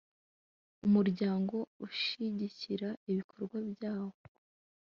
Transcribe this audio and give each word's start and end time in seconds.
umuryango 0.87 1.55
ushyigikira 1.87 2.89
ibikorwa 3.11 3.57
byawo 3.71 4.17